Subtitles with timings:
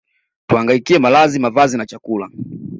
[0.47, 2.29] tuhangaikie malazi mavazi na chakula